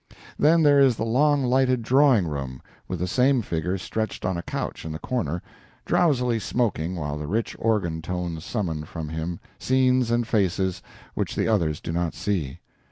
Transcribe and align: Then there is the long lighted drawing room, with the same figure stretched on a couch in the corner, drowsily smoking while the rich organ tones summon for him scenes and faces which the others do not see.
Then 0.39 0.63
there 0.63 0.79
is 0.79 0.95
the 0.95 1.05
long 1.05 1.43
lighted 1.43 1.83
drawing 1.83 2.27
room, 2.27 2.59
with 2.87 2.97
the 2.97 3.05
same 3.07 3.43
figure 3.43 3.77
stretched 3.77 4.25
on 4.25 4.35
a 4.35 4.41
couch 4.41 4.83
in 4.83 4.91
the 4.93 4.97
corner, 4.97 5.43
drowsily 5.85 6.39
smoking 6.39 6.95
while 6.95 7.19
the 7.19 7.27
rich 7.27 7.55
organ 7.59 8.01
tones 8.01 8.43
summon 8.43 8.83
for 8.85 9.03
him 9.05 9.39
scenes 9.59 10.09
and 10.09 10.27
faces 10.27 10.81
which 11.13 11.35
the 11.35 11.47
others 11.47 11.79
do 11.79 11.91
not 11.91 12.15
see. 12.15 12.57